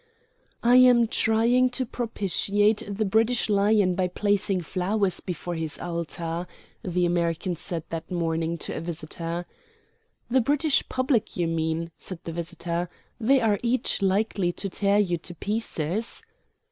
"I 0.63 0.77
am 0.77 1.07
trying 1.07 1.69
to 1.77 1.85
propitiate 1.85 2.81
the 2.89 3.05
British 3.05 3.49
Lion 3.51 3.93
by 3.93 4.07
placing 4.07 4.61
flowers 4.61 5.19
before 5.19 5.53
his 5.53 5.77
altar," 5.77 6.47
the 6.81 7.05
American 7.05 7.55
said 7.55 7.83
that 7.91 8.09
morning 8.09 8.57
to 8.65 8.75
a 8.75 8.81
visitor. 8.81 9.45
"The 10.27 10.41
British 10.41 10.89
public 10.89 11.37
you 11.37 11.45
mean," 11.45 11.91
said 11.99 12.17
the 12.23 12.33
visitor; 12.33 12.89
"they 13.19 13.41
are 13.41 13.59
each 13.61 14.01
likely 14.01 14.51
to 14.53 14.69
tear 14.69 14.97
you 14.97 15.19
to 15.19 15.35
pieces." 15.35 16.23